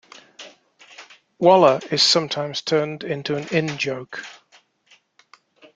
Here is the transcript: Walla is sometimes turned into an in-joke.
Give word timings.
Walla 1.37 1.79
is 1.91 2.01
sometimes 2.01 2.63
turned 2.63 3.03
into 3.03 3.35
an 3.35 3.47
in-joke. 3.49 4.23